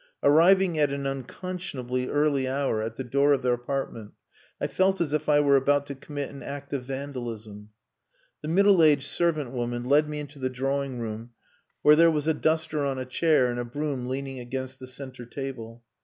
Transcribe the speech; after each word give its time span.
Arriving 0.23 0.79
at 0.79 0.91
an 0.91 1.05
unconscionably 1.05 2.07
early 2.09 2.47
hour 2.47 2.81
at 2.81 2.95
the 2.95 3.03
door 3.03 3.33
of 3.33 3.43
their 3.43 3.53
apartment, 3.53 4.13
I 4.59 4.65
felt 4.65 4.99
as 4.99 5.13
if 5.13 5.29
I 5.29 5.39
were 5.41 5.55
about 5.55 5.85
to 5.85 5.93
commit 5.93 6.31
an 6.31 6.41
act 6.41 6.73
of 6.73 6.85
vandalism.... 6.85 7.69
The 8.41 8.47
middle 8.47 8.81
aged 8.81 9.05
servant 9.05 9.51
woman 9.51 9.83
led 9.83 10.09
me 10.09 10.19
into 10.19 10.39
the 10.39 10.49
drawing 10.49 10.97
room 10.97 11.33
where 11.83 11.95
there 11.95 12.09
was 12.09 12.25
a 12.25 12.33
duster 12.33 12.83
on 12.83 12.97
a 12.97 13.05
chair 13.05 13.51
and 13.51 13.59
a 13.59 13.63
broom 13.63 14.07
leaning 14.09 14.39
against 14.39 14.79
the 14.79 14.87
centre 14.87 15.27
table. 15.27 15.83